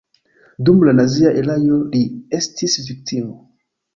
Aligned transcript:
Dum 0.69 0.79
la 0.87 0.93
nazia 0.99 1.33
erao 1.41 1.77
li 1.97 2.01
estis 2.39 2.79
viktimo. 2.87 3.37